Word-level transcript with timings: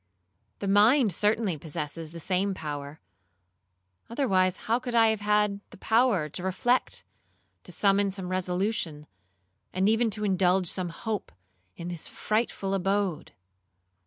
The 0.57 0.67
mind 0.67 1.13
certainly 1.13 1.59
possesses 1.59 2.11
the 2.11 2.19
same 2.19 2.55
power, 2.55 2.99
otherwise, 4.09 4.57
how 4.65 4.79
could 4.79 4.95
I 4.95 5.09
have 5.09 5.19
had 5.19 5.59
the 5.69 5.77
power 5.77 6.27
to 6.27 6.41
reflect, 6.41 7.03
to 7.65 7.71
summon 7.71 8.09
some 8.09 8.29
resolution, 8.29 9.05
and 9.71 9.87
even 9.87 10.09
to 10.09 10.23
indulge 10.23 10.65
some 10.65 10.89
hope, 10.89 11.31
in 11.77 11.87
this 11.89 12.07
frightful 12.07 12.73
abode? 12.73 13.33